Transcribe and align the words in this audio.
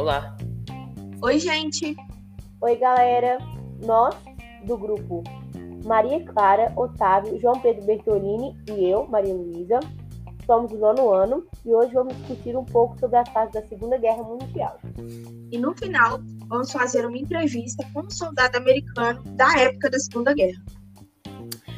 Olá. 0.00 0.34
Oi, 1.20 1.38
gente. 1.38 1.94
Oi, 2.62 2.76
galera. 2.76 3.36
Nós, 3.84 4.16
do 4.64 4.78
grupo 4.78 5.22
Maria 5.84 6.24
Clara, 6.24 6.72
Otávio, 6.74 7.38
João 7.38 7.60
Pedro 7.60 7.84
Bertolini 7.84 8.56
e 8.70 8.88
eu, 8.88 9.06
Maria 9.08 9.34
Luísa, 9.34 9.78
somos 10.46 10.70
do 10.70 10.78
nono 10.78 11.10
ano 11.12 11.46
e 11.66 11.74
hoje 11.74 11.92
vamos 11.92 12.16
discutir 12.16 12.56
um 12.56 12.64
pouco 12.64 12.98
sobre 12.98 13.18
a 13.18 13.26
fase 13.26 13.52
da 13.52 13.62
Segunda 13.66 13.98
Guerra 13.98 14.22
Mundial. 14.22 14.80
E 15.52 15.58
no 15.58 15.76
final, 15.76 16.18
vamos 16.48 16.72
fazer 16.72 17.04
uma 17.04 17.18
entrevista 17.18 17.86
com 17.92 18.00
um 18.00 18.10
soldado 18.10 18.56
americano 18.56 19.22
da 19.36 19.52
época 19.58 19.90
da 19.90 19.98
Segunda 19.98 20.32
Guerra. 20.32 20.64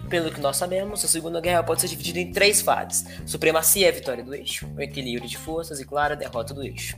Pelo 0.09 0.31
que 0.31 0.41
nós 0.41 0.59
sabemos, 0.59 1.05
a 1.05 1.09
Segunda 1.09 1.41
Guerra 1.41 1.65
pode 1.65 1.81
ser 1.81 1.89
dividida 1.89 2.21
em 2.21 2.31
três 2.31 2.63
fases: 2.63 3.05
supremacia 3.27 3.89
é 3.89 3.91
a 3.91 3.93
vitória 3.93 4.23
do 4.23 4.33
eixo, 4.33 4.73
o 4.77 4.81
equilíbrio 4.81 5.29
de 5.29 5.37
forças 5.37 5.81
e, 5.81 5.85
claro, 5.85 6.13
a 6.13 6.17
derrota 6.17 6.55
do 6.55 6.63
eixo. 6.63 6.97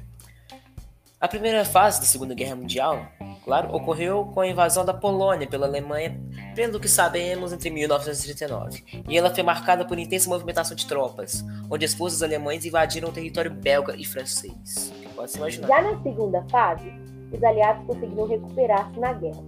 A 1.24 1.28
primeira 1.28 1.64
fase 1.64 2.00
da 2.00 2.04
Segunda 2.04 2.34
Guerra 2.34 2.54
Mundial, 2.54 2.98
claro, 3.42 3.74
ocorreu 3.74 4.26
com 4.34 4.42
a 4.42 4.46
invasão 4.46 4.84
da 4.84 4.92
Polônia 4.92 5.46
pela 5.46 5.66
Alemanha, 5.66 6.20
pelo 6.54 6.78
que 6.78 6.86
sabemos, 6.86 7.50
entre 7.50 7.70
1939, 7.70 8.84
e 9.08 9.16
ela 9.16 9.34
foi 9.34 9.42
marcada 9.42 9.86
por 9.86 9.98
intensa 9.98 10.28
movimentação 10.28 10.76
de 10.76 10.86
tropas, 10.86 11.42
onde 11.70 11.82
as 11.82 11.94
forças 11.94 12.22
alemãs 12.22 12.66
invadiram 12.66 13.08
o 13.08 13.12
território 13.12 13.50
belga 13.50 13.96
e 13.96 14.04
francês. 14.04 14.92
Pode 15.16 15.30
se 15.30 15.38
imaginar. 15.38 15.66
Já 15.66 15.80
na 15.80 16.02
segunda 16.02 16.44
fase, 16.50 16.92
os 17.32 17.42
aliados 17.42 17.86
conseguiram 17.86 18.26
recuperar-se 18.26 19.00
na 19.00 19.14
guerra, 19.14 19.42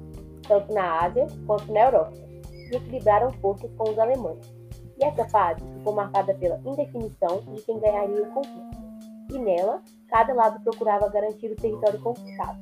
tanto 0.49 0.73
na 0.73 1.01
Ásia 1.03 1.27
quanto 1.47 1.71
na 1.71 1.81
Europa 1.81 2.17
e 2.53 2.75
equilibraram 2.75 3.31
forças 3.43 3.71
com 3.77 3.91
os 3.91 3.99
alemães. 3.99 4.51
E 4.99 5.05
essa 5.05 5.29
fase 5.29 5.61
ficou 5.77 5.93
marcada 5.93 6.33
pela 6.37 6.59
indefinição 6.65 7.43
de 7.53 7.61
quem 7.61 7.79
ganharia 7.79 8.23
o 8.23 8.33
conflito. 8.33 8.86
E 9.31 9.39
nela, 9.39 9.83
cada 10.09 10.33
lado 10.33 10.63
procurava 10.63 11.09
garantir 11.09 11.51
o 11.51 11.57
território 11.57 12.01
conquistado, 12.01 12.59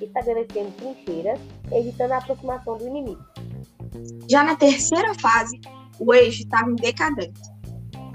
estabelecendo 0.00 0.70
trincheiras, 0.72 1.40
evitando 1.72 2.12
a 2.12 2.18
aproximação 2.18 2.76
do 2.76 2.86
inimigo. 2.86 3.24
Já 4.28 4.44
na 4.44 4.56
terceira 4.56 5.14
fase, 5.14 5.60
o 5.98 6.12
eixo 6.12 6.42
estava 6.42 6.70
em 6.70 6.76
decadência. 6.76 7.56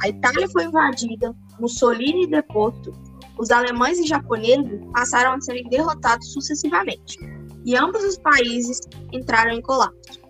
A 0.02 0.10
Itália 0.10 0.48
foi 0.50 0.66
invadida, 0.66 1.34
Mussolini 1.60 2.28
deposto, 2.28 2.92
os 3.38 3.50
alemães 3.52 3.98
e 4.00 4.06
japoneses 4.06 4.82
passaram 4.94 5.34
a 5.34 5.42
serem 5.42 5.68
derrotados 5.70 6.32
sucessivamente, 6.34 7.18
e 7.66 7.76
ambos 7.76 8.04
os 8.04 8.18
países 8.20 8.80
entraram 9.12 9.52
em 9.52 9.62
colapso. 9.62 10.23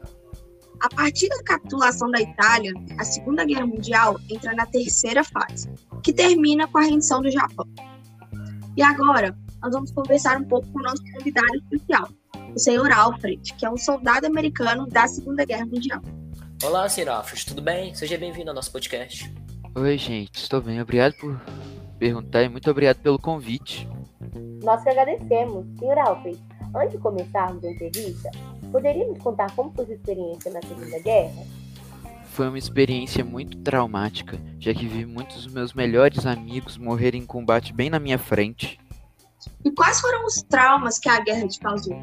A 0.84 0.90
partir 0.90 1.30
da 1.30 1.42
capitulação 1.44 2.12
da 2.12 2.20
Itália, 2.20 2.74
a 3.00 3.06
Segunda 3.06 3.46
Guerra 3.46 3.66
Mundial 3.66 4.20
entra 4.30 4.54
na 4.54 4.66
terceira 4.66 5.24
fase, 5.24 5.72
que 6.04 6.12
termina 6.12 6.68
com 6.68 6.78
a 6.78 6.82
rendição 6.82 7.22
do 7.22 7.32
Japão. 7.32 7.66
E 8.76 8.84
agora, 8.84 9.34
nós 9.62 9.72
vamos 9.72 9.92
conversar 9.92 10.42
um 10.42 10.44
pouco 10.44 10.68
com 10.74 10.80
o 10.80 10.84
nosso 10.84 11.02
convidado 11.14 11.56
especial, 11.56 12.10
o 12.54 12.60
senhor 12.60 12.92
Alfred, 12.92 13.54
que 13.54 13.66
é 13.66 13.70
um 13.70 13.78
soldado 13.78 14.28
americano 14.28 14.86
da 14.86 15.08
Segunda 15.08 15.46
Guerra 15.46 15.66
Mundial. 15.66 16.02
Olá, 16.62 16.90
senhor 16.90 17.12
Alfred, 17.12 17.46
tudo 17.46 17.62
bem? 17.62 17.96
Seja 17.96 18.18
bem-vindo 18.18 18.50
ao 18.50 18.56
nosso 18.56 18.74
podcast. 18.74 19.34
Oi, 19.76 19.98
gente, 19.98 20.36
estou 20.36 20.60
bem. 20.60 20.82
Obrigado 20.82 21.14
por 21.14 21.40
perguntar 21.98 22.44
e 22.44 22.50
muito 22.50 22.70
obrigado 22.70 22.98
pelo 22.98 23.18
convite. 23.18 23.88
Nós 24.62 24.84
que 24.84 24.90
agradecemos. 24.90 25.66
Senhor 25.80 25.98
Alfred, 25.98 26.38
antes 26.76 26.92
de 26.92 26.98
começarmos 26.98 27.64
a 27.64 27.72
entrevista, 27.72 28.30
Poderia 28.74 29.08
nos 29.08 29.20
contar 29.20 29.56
como 29.56 29.72
foi 29.72 29.86
sua 29.86 29.94
experiência 29.94 30.52
na 30.52 30.60
Segunda 30.64 31.00
Guerra? 31.00 31.46
Foi 32.32 32.48
uma 32.48 32.58
experiência 32.58 33.24
muito 33.24 33.56
traumática, 33.58 34.42
já 34.60 34.74
que 34.74 34.88
vi 34.88 35.06
muitos 35.06 35.44
dos 35.44 35.54
meus 35.54 35.74
melhores 35.76 36.26
amigos 36.26 36.76
morrerem 36.76 37.22
em 37.22 37.26
combate 37.26 37.72
bem 37.72 37.92
na 37.92 38.00
minha 38.00 38.18
frente. 38.18 38.80
E 39.64 39.70
quais 39.70 40.02
foram 40.02 40.26
os 40.26 40.42
traumas 40.42 40.98
que 40.98 41.08
a 41.08 41.20
guerra 41.20 41.48
te 41.48 41.60
causou? 41.60 41.96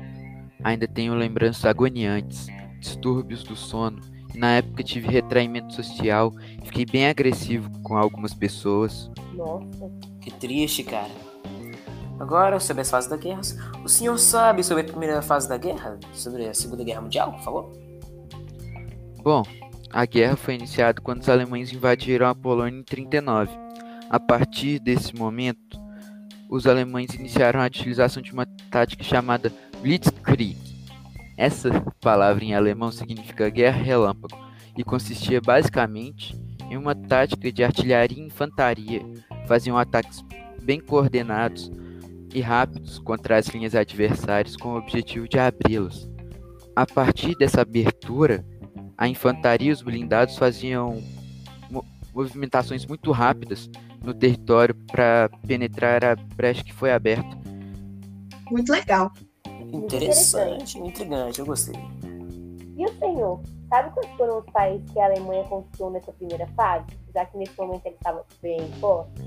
Ainda 0.62 0.86
tenho 0.86 1.12
lembranças 1.12 1.64
agoniantes, 1.64 2.46
distúrbios 2.78 3.42
do 3.42 3.56
sono, 3.56 4.00
e 4.32 4.38
na 4.38 4.52
época 4.52 4.84
tive 4.84 5.08
retraimento 5.08 5.74
social 5.74 6.32
e 6.62 6.66
fiquei 6.66 6.86
bem 6.86 7.08
agressivo 7.08 7.68
com 7.82 7.96
algumas 7.96 8.32
pessoas. 8.32 9.10
Nossa. 9.34 9.90
Que 10.20 10.30
triste, 10.30 10.84
cara. 10.84 11.10
Agora, 12.20 12.60
sobre 12.60 12.82
as 12.82 12.90
fases 12.90 13.08
da 13.08 13.16
guerra, 13.16 13.40
o 13.82 13.88
senhor 13.88 14.18
sabe 14.18 14.62
sobre 14.62 14.82
a 14.82 14.86
primeira 14.86 15.22
fase 15.22 15.48
da 15.48 15.56
guerra? 15.56 15.98
Sobre 16.12 16.46
a 16.46 16.52
Segunda 16.52 16.84
Guerra 16.84 17.00
Mundial, 17.00 17.32
por 17.32 17.40
favor? 17.40 17.72
Bom, 19.22 19.42
a 19.90 20.04
guerra 20.04 20.36
foi 20.36 20.54
iniciada 20.54 21.00
quando 21.00 21.22
os 21.22 21.30
alemães 21.30 21.72
invadiram 21.72 22.28
a 22.28 22.34
Polônia 22.34 22.78
em 22.78 22.82
39. 22.82 23.50
A 24.10 24.20
partir 24.20 24.78
desse 24.78 25.16
momento, 25.16 25.80
os 26.50 26.66
alemães 26.66 27.14
iniciaram 27.14 27.58
a 27.60 27.66
utilização 27.66 28.22
de 28.22 28.32
uma 28.32 28.44
tática 28.70 29.02
chamada 29.02 29.50
Blitzkrieg. 29.80 30.58
Essa 31.38 31.70
palavra 32.02 32.44
em 32.44 32.54
alemão 32.54 32.92
significa 32.92 33.48
guerra 33.48 33.80
relâmpago 33.80 34.36
e 34.76 34.84
consistia 34.84 35.40
basicamente 35.40 36.38
em 36.68 36.76
uma 36.76 36.94
tática 36.94 37.50
de 37.50 37.64
artilharia 37.64 38.18
e 38.18 38.26
infantaria. 38.26 39.00
Faziam 39.46 39.78
ataques 39.78 40.22
bem 40.62 40.80
coordenados 40.80 41.70
e 42.34 42.40
rápidos 42.40 42.98
contra 42.98 43.36
as 43.38 43.46
linhas 43.48 43.74
adversárias 43.74 44.56
com 44.56 44.70
o 44.70 44.78
objetivo 44.78 45.28
de 45.28 45.38
abri-las. 45.38 46.08
A 46.74 46.86
partir 46.86 47.36
dessa 47.36 47.62
abertura, 47.62 48.44
a 48.96 49.08
infantaria 49.08 49.70
e 49.70 49.72
os 49.72 49.82
blindados 49.82 50.36
faziam 50.36 51.02
movimentações 52.14 52.86
muito 52.86 53.10
rápidas 53.12 53.70
no 54.02 54.14
território 54.14 54.74
para 54.90 55.30
penetrar 55.46 56.04
a 56.04 56.16
brecha 56.16 56.64
que 56.64 56.72
foi 56.72 56.92
aberta. 56.92 57.38
Muito 58.50 58.72
legal. 58.72 59.12
Interessante, 59.72 60.78
intrigante, 60.78 61.38
eu 61.38 61.46
gostei. 61.46 61.80
E 62.76 62.84
o 62.84 62.98
senhor, 62.98 63.40
sabe 63.68 63.90
quais 63.92 64.10
foram 64.16 64.38
os 64.38 64.46
países 64.46 64.90
que 64.90 64.98
a 64.98 65.04
Alemanha 65.04 65.44
conquistou 65.44 65.90
nessa 65.90 66.12
primeira 66.12 66.46
fase? 66.48 66.86
Já 67.14 67.26
que 67.26 67.36
nesse 67.36 67.56
momento 67.58 67.84
ele 67.84 67.94
estava 67.94 68.24
bem 68.42 68.60
forte. 68.80 69.22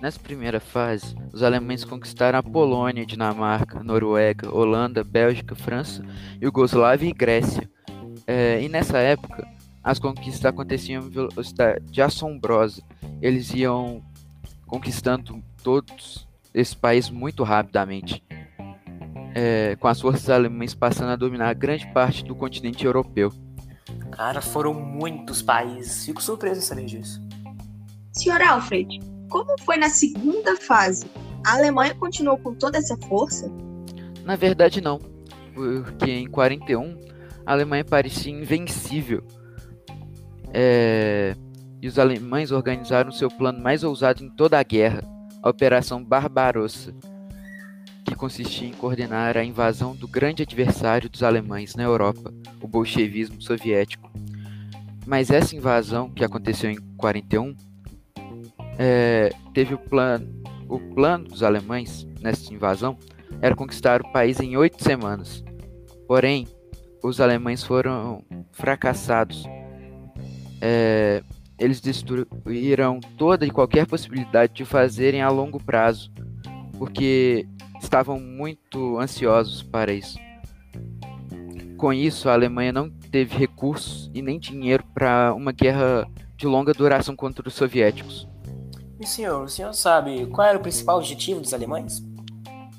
Nessa 0.00 0.18
primeira 0.18 0.60
fase, 0.60 1.16
os 1.32 1.42
alemães 1.42 1.84
conquistaram 1.84 2.38
a 2.38 2.42
Polônia, 2.42 3.06
Dinamarca, 3.06 3.82
Noruega, 3.82 4.54
Holanda, 4.54 5.02
Bélgica, 5.02 5.54
França, 5.54 6.04
Iugoslávia 6.40 7.08
e 7.08 7.12
Grécia. 7.12 7.70
É, 8.26 8.62
e 8.62 8.68
nessa 8.68 8.98
época, 8.98 9.46
as 9.82 9.98
conquistas 9.98 10.44
aconteciam 10.44 11.02
em 11.02 11.08
velocidade 11.10 12.02
assombrosa. 12.02 12.82
Eles 13.20 13.52
iam 13.54 14.02
conquistando 14.66 15.42
todos 15.62 16.26
esses 16.52 16.74
países 16.74 17.10
muito 17.10 17.42
rapidamente, 17.42 18.22
é, 19.34 19.76
com 19.80 19.88
as 19.88 20.00
forças 20.00 20.30
alemãs 20.30 20.74
passando 20.74 21.10
a 21.10 21.16
dominar 21.16 21.54
grande 21.54 21.86
parte 21.92 22.24
do 22.24 22.34
continente 22.34 22.84
europeu. 22.84 23.32
Cara, 24.10 24.40
foram 24.40 24.72
muitos 24.72 25.42
países. 25.42 26.04
Fico 26.04 26.22
surpreso 26.22 26.60
em 26.60 26.62
saber 26.62 26.84
disso. 26.84 27.20
Senhor 28.12 28.40
Alfred, 28.40 29.00
como 29.34 29.58
foi 29.64 29.76
na 29.76 29.88
segunda 29.88 30.54
fase? 30.56 31.10
A 31.44 31.54
Alemanha 31.54 31.92
continuou 31.96 32.38
com 32.38 32.54
toda 32.54 32.78
essa 32.78 32.96
força? 33.08 33.50
Na 34.24 34.36
verdade, 34.36 34.80
não. 34.80 35.00
Porque 35.52 36.08
em 36.08 36.28
41 36.28 36.96
a 37.44 37.50
Alemanha 37.50 37.84
parecia 37.84 38.32
invencível. 38.32 39.24
É... 40.52 41.34
E 41.82 41.88
os 41.88 41.98
alemães 41.98 42.52
organizaram 42.52 43.10
seu 43.10 43.28
plano 43.28 43.60
mais 43.60 43.82
ousado 43.82 44.22
em 44.22 44.30
toda 44.30 44.56
a 44.56 44.62
guerra, 44.62 45.02
a 45.42 45.50
Operação 45.50 46.02
Barbarossa, 46.02 46.94
que 48.04 48.14
consistia 48.14 48.68
em 48.68 48.72
coordenar 48.72 49.36
a 49.36 49.42
invasão 49.42 49.96
do 49.96 50.06
grande 50.06 50.44
adversário 50.44 51.10
dos 51.10 51.24
alemães 51.24 51.74
na 51.74 51.82
Europa, 51.82 52.32
o 52.62 52.68
bolchevismo 52.68 53.42
soviético. 53.42 54.12
Mas 55.04 55.28
essa 55.28 55.56
invasão, 55.56 56.08
que 56.08 56.24
aconteceu 56.24 56.70
em 56.70 56.78
41, 56.96 57.56
é, 58.78 59.30
teve 59.52 59.74
o 59.74 59.78
plano, 59.78 60.26
o 60.68 60.78
plano 60.78 61.24
dos 61.24 61.42
alemães 61.42 62.06
nessa 62.20 62.52
invasão 62.52 62.96
era 63.40 63.54
conquistar 63.54 64.00
o 64.00 64.12
país 64.12 64.40
em 64.40 64.56
oito 64.56 64.82
semanas. 64.82 65.44
Porém, 66.06 66.46
os 67.02 67.20
alemães 67.20 67.62
foram 67.62 68.24
fracassados. 68.52 69.44
É, 70.60 71.22
eles 71.58 71.80
destruíram 71.80 73.00
toda 73.16 73.46
e 73.46 73.50
qualquer 73.50 73.86
possibilidade 73.86 74.54
de 74.54 74.64
fazerem 74.64 75.22
a 75.22 75.28
longo 75.28 75.62
prazo, 75.62 76.10
porque 76.78 77.46
estavam 77.80 78.18
muito 78.18 78.98
ansiosos 78.98 79.62
para 79.62 79.92
isso. 79.92 80.18
Com 81.76 81.92
isso, 81.92 82.28
a 82.28 82.32
Alemanha 82.32 82.72
não 82.72 82.88
teve 82.88 83.36
recursos 83.36 84.10
e 84.14 84.22
nem 84.22 84.38
dinheiro 84.38 84.84
para 84.94 85.34
uma 85.34 85.52
guerra 85.52 86.08
de 86.36 86.46
longa 86.46 86.72
duração 86.72 87.14
contra 87.14 87.46
os 87.46 87.54
soviéticos. 87.54 88.26
E 89.00 89.06
senhor, 89.06 89.44
o 89.44 89.48
senhor 89.48 89.72
sabe 89.72 90.26
qual 90.26 90.46
era 90.46 90.58
o 90.58 90.62
principal 90.62 90.98
objetivo 90.98 91.40
dos 91.40 91.52
alemães? 91.52 92.00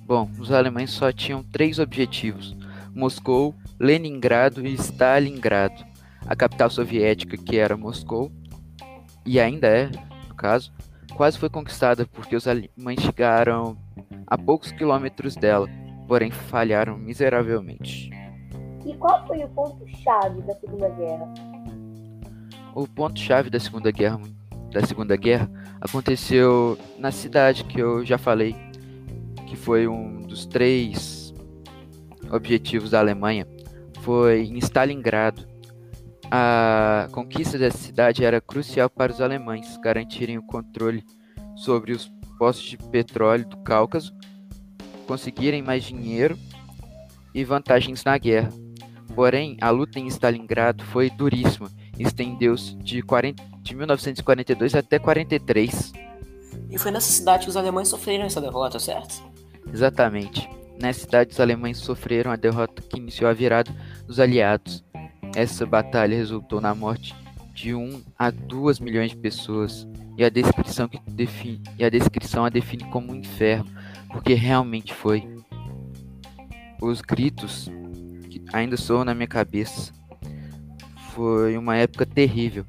Bom, 0.06 0.29
os 0.39 0.51
alemães 0.51 0.91
só 0.91 1.12
tinham 1.12 1.44
três 1.44 1.77
objetivos: 1.77 2.56
Moscou, 2.94 3.53
Leningrado 3.79 4.65
e 4.65 4.73
Stalingrado. 4.73 5.83
A 6.25 6.35
capital 6.35 6.69
soviética, 6.69 7.38
que 7.38 7.57
era 7.57 7.77
Moscou, 7.77 8.31
e 9.25 9.39
ainda 9.39 9.67
é, 9.67 9.91
no 10.27 10.33
caso, 10.35 10.71
quase 11.15 11.38
foi 11.38 11.50
conquistada 11.50 12.06
porque 12.06 12.35
os 12.35 12.47
alemães 12.47 13.00
chegaram 13.00 13.77
a 14.25 14.38
poucos 14.38 14.71
quilômetros 14.71 15.35
dela, 15.35 15.68
porém 16.07 16.31
falharam 16.31 16.97
miseravelmente. 16.97 18.09
E 18.85 18.95
qual 18.97 19.27
foi 19.27 19.44
o 19.44 19.50
ponto-chave 19.50 20.41
da 20.41 20.53
Segunda 20.56 20.89
Guerra? 20.89 21.33
O 22.73 22.88
ponto-chave 22.88 23.50
da 23.50 23.59
Segunda 23.59 23.91
Guerra 23.91 24.19
da 24.75 24.85
Segunda 24.85 25.15
Guerra 25.15 25.50
aconteceu 25.80 26.77
na 26.98 27.12
cidade 27.12 27.63
que 27.63 27.80
eu 27.80 28.06
já 28.06 28.18
falei, 28.18 28.56
que 29.48 29.56
foi 29.56 29.88
um 29.88 30.22
dos 30.22 30.45
três 30.45 31.33
objetivos 32.31 32.92
da 32.92 33.00
Alemanha, 33.00 33.48
foi 34.01 34.44
em 34.44 34.57
Stalingrado. 34.57 35.48
A 36.31 37.07
conquista 37.12 37.57
dessa 37.57 37.77
cidade 37.77 38.25
era 38.25 38.42
crucial 38.42 38.89
para 38.89 39.12
os 39.12 39.22
alemães 39.22 39.77
garantirem 39.77 40.38
o 40.38 40.44
controle 40.44 41.04
sobre 41.56 41.92
os 41.92 42.12
postos 42.38 42.66
de 42.66 42.78
petróleo 42.78 43.48
do 43.48 43.57
Cáucaso, 43.57 44.13
conseguirem 45.07 45.62
mais 45.62 45.83
dinheiro 45.83 46.38
e 47.33 47.44
vantagens 47.44 48.04
na 48.04 48.18
guerra. 48.18 48.50
Porém, 49.13 49.56
a 49.62 49.69
luta 49.69 50.00
em 50.00 50.07
Stalingrado 50.07 50.83
foi 50.86 51.10
duríssima 51.10 51.69
estendeu-se 52.00 52.75
de, 52.78 53.01
40, 53.01 53.42
de 53.65 53.75
1942 53.75 54.75
até 54.75 55.00
43. 55.00 55.91
E 56.69 56.77
foi 56.77 56.91
nessa 56.91 57.12
cidade 57.12 57.44
que 57.44 57.50
os 57.50 57.57
alemães 57.57 57.88
sofreram 57.88 58.25
essa 58.25 58.39
derrota, 58.39 58.79
certo? 58.79 59.23
Exatamente. 59.73 60.47
Nessa 60.79 61.01
cidade, 61.01 61.31
os 61.31 61.39
alemães 61.39 61.77
sofreram 61.79 62.31
a 62.31 62.35
derrota 62.35 62.81
que 62.81 63.00
iniciou 63.00 63.29
a 63.29 63.33
virada 63.33 63.75
dos 64.06 64.19
aliados. 64.19 64.83
Essa 65.35 65.65
batalha 65.65 66.15
resultou 66.15 66.62
na 66.62 66.75
morte 66.75 67.15
de 67.53 67.73
1 67.73 68.03
a 68.17 68.29
2 68.29 68.79
milhões 68.79 69.12
de 69.12 69.17
pessoas 69.17 69.88
e 70.18 70.23
a 70.23 70.29
descrição 70.29 70.88
que 70.88 71.00
define 71.09 71.61
e 71.79 71.83
a 71.83 71.89
descrição 71.89 72.45
a 72.45 72.50
define 72.50 72.83
como 72.85 73.11
um 73.11 73.15
inferno, 73.15 73.69
porque 74.09 74.33
realmente 74.33 74.94
foi. 74.94 75.27
Os 76.81 77.01
gritos 77.01 77.69
que 78.29 78.44
ainda 78.53 78.77
soam 78.77 79.03
na 79.03 79.15
minha 79.15 79.27
cabeça. 79.27 79.91
Foi 81.13 81.57
uma 81.57 81.77
época 81.77 82.06
terrível. 82.06 82.65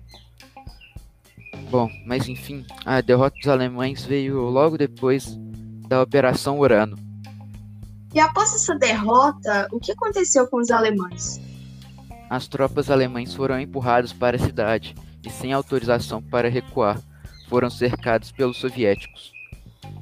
Bom, 1.70 1.90
mas 2.04 2.28
enfim, 2.28 2.64
a 2.84 3.00
derrota 3.00 3.36
dos 3.36 3.48
alemães 3.48 4.04
veio 4.04 4.42
logo 4.42 4.78
depois 4.78 5.36
da 5.88 6.00
Operação 6.00 6.58
Urano. 6.58 6.96
E 8.14 8.20
após 8.20 8.54
essa 8.54 8.74
derrota, 8.76 9.68
o 9.72 9.80
que 9.80 9.92
aconteceu 9.92 10.46
com 10.46 10.58
os 10.58 10.70
alemães? 10.70 11.40
As 12.30 12.46
tropas 12.48 12.90
alemãs 12.90 13.34
foram 13.34 13.60
empurradas 13.60 14.12
para 14.12 14.36
a 14.36 14.40
cidade 14.40 14.94
e, 15.24 15.30
sem 15.30 15.52
autorização 15.52 16.22
para 16.22 16.48
recuar, 16.48 17.00
foram 17.48 17.68
cercados 17.68 18.32
pelos 18.32 18.58
soviéticos. 18.58 19.32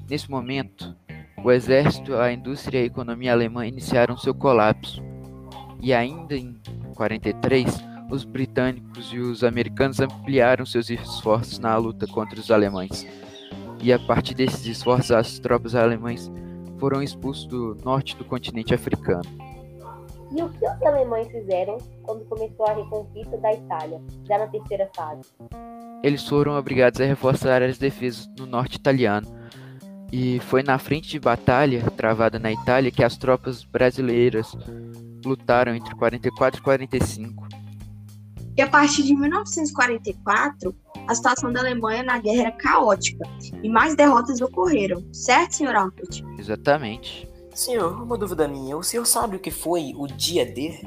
Nesse 0.08 0.30
momento, 0.30 0.94
o 1.42 1.50
exército, 1.50 2.14
a 2.16 2.32
indústria 2.32 2.78
e 2.78 2.82
a 2.82 2.86
economia 2.86 3.32
alemã 3.32 3.66
iniciaram 3.66 4.16
seu 4.16 4.34
colapso. 4.34 5.02
E 5.80 5.92
ainda 5.92 6.36
em 6.36 6.58
43, 6.94 7.66
os 8.10 8.24
britânicos 8.24 9.12
e 9.12 9.18
os 9.18 9.42
americanos 9.42 10.00
ampliaram 10.00 10.64
seus 10.64 10.90
esforços 10.90 11.58
na 11.58 11.76
luta 11.76 12.06
contra 12.06 12.38
os 12.38 12.50
alemães. 12.50 13.06
E 13.80 13.92
a 13.92 13.98
partir 13.98 14.34
desses 14.34 14.66
esforços, 14.66 15.10
as 15.10 15.38
tropas 15.38 15.74
alemãs 15.74 16.30
foram 16.78 17.02
expulsos 17.02 17.46
do 17.46 17.76
norte 17.84 18.16
do 18.16 18.24
continente 18.24 18.74
africano. 18.74 19.24
E 20.36 20.42
o 20.42 20.48
que 20.48 20.66
os 20.66 20.82
alemães 20.82 21.28
fizeram 21.28 21.78
quando 22.02 22.24
começou 22.24 22.66
a 22.66 22.72
reconquista 22.72 23.36
da 23.38 23.52
Itália, 23.52 24.00
já 24.26 24.38
na 24.38 24.46
terceira 24.48 24.90
fase? 24.94 25.22
Eles 26.02 26.26
foram 26.28 26.58
obrigados 26.58 27.00
a 27.00 27.04
reforçar 27.04 27.62
as 27.62 27.78
defesas 27.78 28.28
no 28.36 28.44
norte 28.44 28.76
italiano. 28.76 29.26
E 30.12 30.38
foi 30.40 30.62
na 30.62 30.78
frente 30.78 31.08
de 31.08 31.18
batalha 31.18 31.90
travada 31.96 32.38
na 32.38 32.52
Itália 32.52 32.90
que 32.90 33.02
as 33.02 33.16
tropas 33.16 33.64
brasileiras 33.64 34.54
lutaram 35.24 35.74
entre 35.74 35.94
44 35.94 36.60
e 36.60 36.62
45. 36.62 37.48
E 38.56 38.62
a 38.62 38.68
partir 38.68 39.02
de 39.02 39.14
1944, 39.16 40.74
a 41.08 41.14
situação 41.14 41.52
da 41.52 41.60
Alemanha 41.60 42.04
na 42.04 42.18
guerra 42.18 42.42
era 42.42 42.52
caótica 42.52 43.28
e 43.62 43.68
mais 43.68 43.96
derrotas 43.96 44.40
ocorreram, 44.40 45.04
certo, 45.12 45.56
senhor 45.56 45.74
Alfred? 45.74 46.24
Exatamente. 46.38 47.28
Senhor, 47.52 48.02
uma 48.02 48.16
dúvida 48.16 48.46
minha. 48.46 48.76
O 48.76 48.82
senhor 48.82 49.04
sabe 49.06 49.36
o 49.36 49.40
que 49.40 49.50
foi 49.50 49.92
o 49.96 50.06
dia 50.06 50.46
D? 50.46 50.86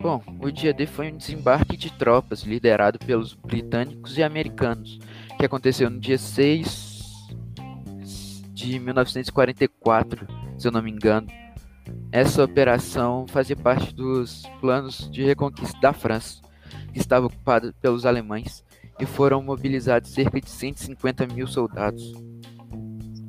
Bom, 0.00 0.22
o 0.40 0.50
dia 0.50 0.72
D 0.72 0.86
foi 0.86 1.12
um 1.12 1.16
desembarque 1.16 1.76
de 1.76 1.92
tropas 1.92 2.42
liderado 2.42 2.98
pelos 2.98 3.34
britânicos 3.34 4.16
e 4.16 4.22
americanos, 4.22 4.98
que 5.36 5.44
aconteceu 5.44 5.90
no 5.90 5.98
dia 5.98 6.16
6 6.16 7.28
de 8.52 8.78
1944, 8.78 10.26
se 10.56 10.68
eu 10.68 10.72
não 10.72 10.82
me 10.82 10.90
engano. 10.90 11.26
Essa 12.12 12.44
operação 12.44 13.26
fazia 13.28 13.56
parte 13.56 13.94
dos 13.94 14.42
planos 14.60 15.10
de 15.10 15.24
reconquista 15.24 15.78
da 15.80 15.92
França, 15.92 16.40
que 16.92 16.98
estava 16.98 17.26
ocupada 17.26 17.74
pelos 17.80 18.04
alemães, 18.04 18.64
e 18.98 19.06
foram 19.06 19.42
mobilizados 19.42 20.12
cerca 20.12 20.40
de 20.40 20.50
150 20.50 21.26
mil 21.28 21.46
soldados. 21.46 22.12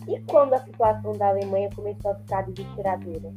E 0.08 0.20
quando 0.28 0.54
a 0.54 0.60
situação 0.60 1.18
da 1.18 1.30
Alemanha 1.30 1.70
começou 1.76 2.12
a 2.12 2.16
ficar 2.16 2.42
desesperadora? 2.44 3.32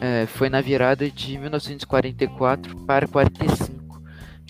É, 0.00 0.26
foi 0.26 0.50
na 0.50 0.60
virada 0.60 1.10
de 1.10 1.38
1944 1.38 2.76
para 2.84 3.08
45. 3.08 4.02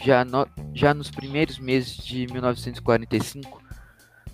Já, 0.03 0.25
no, 0.25 0.47
já 0.75 0.93
nos 0.93 1.11
primeiros 1.11 1.59
meses 1.59 1.97
de 1.97 2.27
1945, 2.33 3.63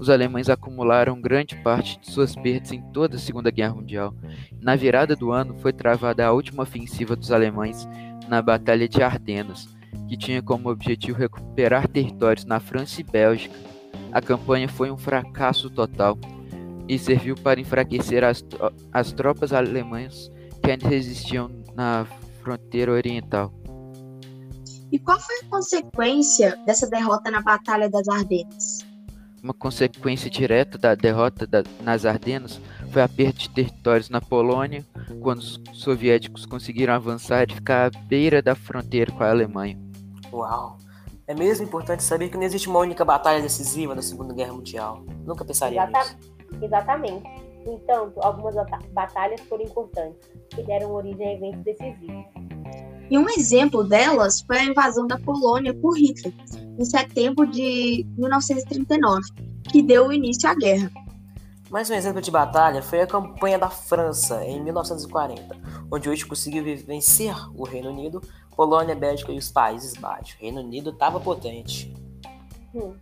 os 0.03 0.11
alemães 0.11 0.49
acumularam 0.51 1.21
grande 1.21 1.55
parte 1.63 1.97
de 2.01 2.11
suas 2.11 2.35
perdas 2.35 2.73
em 2.73 2.83
toda 2.91 3.15
a 3.15 3.21
Segunda 3.21 3.53
Guerra 3.53 3.77
Mundial. 3.77 4.13
Na 4.61 4.75
virada 4.75 5.15
do 5.15 5.31
ano 5.31 5.55
foi 5.61 5.73
travada 5.73 6.27
a 6.27 6.33
última 6.33 6.65
ofensiva 6.65 7.15
dos 7.15 7.31
alemães 7.31 7.87
na 8.29 8.43
Batalha 8.43 8.89
de 8.89 9.01
Ardenas, 9.01 9.69
que 10.09 10.17
tinha 10.17 10.43
como 10.43 10.69
objetivo 10.69 11.17
recuperar 11.17 11.87
territórios 11.87 12.45
na 12.45 12.59
França 12.59 13.01
e 13.01 13.05
Bélgica. 13.05 13.55
A 14.11 14.21
campanha 14.21 14.69
foi 14.69 14.91
um 14.91 14.99
fracasso 14.99 15.71
total 15.71 16.19
e 16.89 16.99
serviu 16.99 17.37
para 17.37 17.61
enfraquecer 17.61 18.25
as, 18.25 18.45
as 18.93 19.13
tropas 19.13 19.53
alemãs 19.53 20.33
que 20.61 20.73
ainda 20.73 20.89
resistiam 20.89 21.49
na 21.77 22.09
fronteira 22.43 22.91
oriental. 22.91 23.55
E 24.91 24.99
qual 24.99 25.21
foi 25.21 25.37
a 25.37 25.49
consequência 25.49 26.57
dessa 26.67 26.91
derrota 26.91 27.31
na 27.31 27.41
Batalha 27.41 27.89
das 27.89 28.09
Ardenas? 28.09 28.82
Uma 29.43 29.53
consequência 29.53 30.31
direta 30.31 30.79
da 30.79 30.95
derrota 30.95 31.45
da, 31.49 31.65
nas 31.81 32.07
Ardenas 32.07 32.61
foi 32.93 33.03
a 33.03 33.09
perda 33.09 33.33
de 33.33 33.51
territórios 33.51 34.09
na 34.09 34.21
Polônia, 34.21 34.87
quando 35.21 35.41
os 35.41 35.61
soviéticos 35.73 36.47
conseguiram 36.47 36.95
avançar 36.95 37.51
e 37.51 37.55
ficar 37.55 37.87
à 37.87 37.99
beira 38.07 38.41
da 38.41 38.55
fronteira 38.55 39.11
com 39.11 39.25
a 39.25 39.31
Alemanha. 39.31 39.77
Uau! 40.33 40.79
É 41.27 41.35
mesmo 41.35 41.67
importante 41.67 42.05
saber 42.05 42.29
que 42.29 42.37
não 42.37 42.45
existe 42.45 42.69
uma 42.69 42.79
única 42.79 43.05
batalha 43.05 43.43
decisiva 43.43 43.97
na 43.97 44.03
Segunda 44.03 44.33
Guerra 44.33 44.53
Mundial. 44.53 45.05
Nunca 45.27 45.45
pensaria 45.45 45.83
Exata 45.83 45.99
nisso. 45.99 46.17
Exatamente. 46.63 47.29
No 47.67 47.75
entanto, 47.75 48.21
algumas 48.23 48.55
batalhas 48.93 49.41
foram 49.43 49.65
importantes, 49.65 50.21
que 50.51 50.63
deram 50.63 50.93
origem 50.93 51.27
a 51.27 51.33
eventos 51.33 51.65
decisivos. 51.65 52.25
E 53.11 53.19
um 53.19 53.29
exemplo 53.29 53.83
delas 53.83 54.41
foi 54.43 54.59
a 54.59 54.65
invasão 54.65 55.07
da 55.07 55.19
Polônia 55.19 55.75
por 55.75 55.99
Hitler, 55.99 56.33
em 56.79 56.85
setembro 56.85 57.47
de 57.47 58.07
1939, 58.17 59.23
que 59.71 59.83
deu 59.83 60.13
início 60.13 60.49
à 60.49 60.55
guerra. 60.55 60.91
Mais 61.71 61.89
um 61.89 61.95
exemplo 61.95 62.21
de 62.21 62.31
batalha 62.31 62.83
foi 62.83 63.01
a 63.01 63.07
campanha 63.07 63.59
da 63.59 63.71
França 63.71 64.45
em 64.45 64.63
1940, 64.63 65.57
onde 65.91 66.11
hoje 66.11 66.27
conseguiu 66.27 66.63
vencer 66.87 67.35
o 67.57 67.65
Reino 67.65 67.91
Unido, 67.91 68.21
Polônia, 68.55 68.95
Bélgica 68.95 69.33
e 69.33 69.39
os 69.39 69.51
Países 69.51 69.95
Baixos. 69.95 70.35
O 70.35 70.43
Reino 70.43 70.61
Unido 70.61 70.91
estava 70.91 71.19
potente. 71.19 71.95
Hum. 72.75 72.95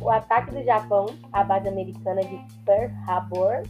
O 0.00 0.10
ataque 0.10 0.54
do 0.54 0.62
Japão 0.62 1.06
à 1.32 1.42
base 1.42 1.68
americana 1.68 2.20
de 2.20 2.38
Pearl 2.64 2.92
Harbor 3.06 3.62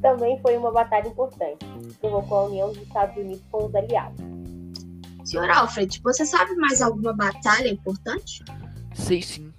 também 0.00 0.38
foi 0.40 0.56
uma 0.56 0.70
batalha 0.70 1.08
importante, 1.08 1.64
que 1.64 1.94
provocou 1.94 2.38
a 2.38 2.44
união 2.44 2.68
dos 2.68 2.78
Estados 2.78 3.16
Unidos 3.16 3.42
com 3.50 3.66
os 3.66 3.74
aliados. 3.74 4.29
Senhor 5.24 5.50
Alfred, 5.50 6.00
você 6.02 6.24
sabe 6.24 6.54
mais 6.56 6.80
alguma 6.80 7.12
batalha 7.12 7.68
importante? 7.68 8.42
Sei 8.94 9.22
sim. 9.22 9.52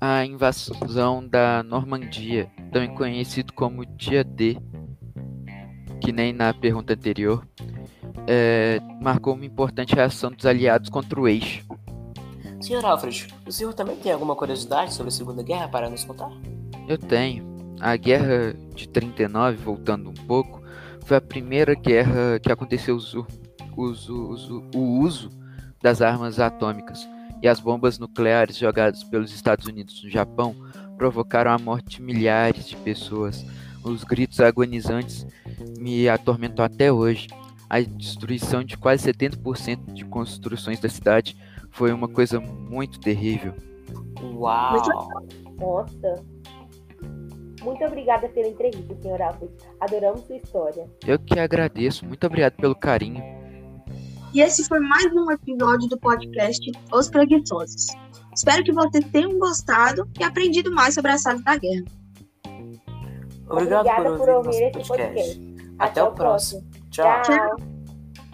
A 0.00 0.24
invasão 0.24 1.26
da 1.26 1.62
Normandia, 1.62 2.50
também 2.72 2.94
conhecido 2.94 3.52
como 3.52 3.84
Dia 3.84 4.22
D, 4.22 4.56
que 6.00 6.12
nem 6.12 6.32
na 6.32 6.54
pergunta 6.54 6.94
anterior, 6.94 7.46
é, 8.26 8.80
marcou 9.02 9.34
uma 9.34 9.44
importante 9.44 9.94
reação 9.94 10.30
dos 10.30 10.46
aliados 10.46 10.88
contra 10.88 11.20
o 11.20 11.26
eixo. 11.26 11.66
Senhor 12.60 12.84
Alfred, 12.84 13.28
o 13.46 13.52
senhor 13.52 13.72
também 13.72 13.96
tem 13.96 14.12
alguma 14.12 14.34
curiosidade 14.34 14.92
sobre 14.92 15.08
a 15.08 15.12
Segunda 15.12 15.42
Guerra 15.42 15.68
para 15.68 15.88
nos 15.88 16.04
contar? 16.04 16.30
Eu 16.88 16.98
tenho. 16.98 17.46
A 17.80 17.96
Guerra 17.96 18.54
de 18.74 18.88
39, 18.88 19.56
voltando 19.56 20.10
um 20.10 20.14
pouco, 20.14 20.62
foi 21.04 21.16
a 21.16 21.20
primeira 21.20 21.74
guerra 21.74 22.38
que 22.40 22.50
aconteceu 22.50 22.98
o 23.78 23.82
uso, 23.82 24.28
uso, 24.28 24.64
o 24.74 24.98
uso 24.98 25.30
das 25.80 26.02
armas 26.02 26.40
atômicas 26.40 27.08
e 27.40 27.46
as 27.46 27.60
bombas 27.60 27.96
nucleares 27.98 28.56
jogadas 28.56 29.04
pelos 29.04 29.32
Estados 29.32 29.66
Unidos 29.66 30.02
no 30.02 30.10
Japão 30.10 30.56
provocaram 30.96 31.52
a 31.52 31.58
morte 31.58 31.96
de 31.96 32.02
milhares 32.02 32.66
de 32.66 32.76
pessoas. 32.76 33.46
Os 33.84 34.02
gritos 34.02 34.40
agonizantes 34.40 35.24
me 35.78 36.08
atormentam 36.08 36.64
até 36.64 36.92
hoje. 36.92 37.28
A 37.70 37.80
destruição 37.80 38.64
de 38.64 38.76
quase 38.76 39.12
70% 39.12 39.92
de 39.92 40.04
construções 40.04 40.80
da 40.80 40.88
cidade 40.88 41.36
foi 41.70 41.92
uma 41.92 42.08
coisa 42.08 42.40
muito 42.40 42.98
terrível. 42.98 43.54
Uau! 44.20 45.08
Nossa. 45.56 46.24
Muito 47.62 47.84
obrigada 47.84 48.28
pela 48.30 48.48
entrevista, 48.48 48.94
Sr. 48.96 49.22
Alves. 49.22 49.50
Adoramos 49.80 50.22
sua 50.26 50.36
história. 50.36 50.90
Eu 51.06 51.18
que 51.18 51.38
agradeço. 51.38 52.04
Muito 52.04 52.26
obrigado 52.26 52.54
pelo 52.54 52.74
carinho. 52.74 53.37
E 54.38 54.40
esse 54.40 54.64
foi 54.68 54.78
mais 54.78 55.12
um 55.12 55.28
episódio 55.32 55.88
do 55.88 55.98
podcast 55.98 56.70
Os 56.92 57.10
Preguiçosos. 57.10 57.88
Espero 58.32 58.62
que 58.62 58.70
vocês 58.70 59.04
tenham 59.10 59.36
gostado 59.36 60.08
e 60.16 60.22
aprendido 60.22 60.72
mais 60.72 60.94
sobre 60.94 61.10
as 61.10 61.24
fases 61.24 61.42
da 61.42 61.56
guerra. 61.56 61.82
Obrigado 63.48 63.80
Obrigada 63.80 64.10
por 64.10 64.18
por 64.18 64.28
ouvir 64.28 64.48
ouvir 64.48 64.60
nosso 64.70 64.78
esse 64.78 64.88
podcast. 64.88 65.40
podcast. 65.40 65.74
Até 65.80 66.02
o 66.04 66.12
próximo. 66.12 66.64
Tchau. 66.88 67.22
Tchau. 67.22 67.77